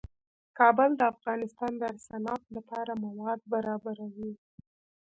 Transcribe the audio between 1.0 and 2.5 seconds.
افغانستان د صنعت